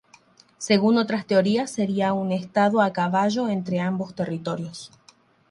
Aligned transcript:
Según 0.57 0.97
otras 0.97 1.27
teorías, 1.27 1.69
sería 1.69 2.13
un 2.13 2.31
estado 2.31 2.81
a 2.81 2.91
caballo 2.91 3.49
entre 3.49 3.79
ambos 3.79 4.15
territorios. 4.15 4.89